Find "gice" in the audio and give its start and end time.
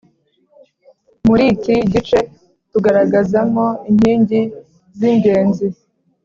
1.93-2.19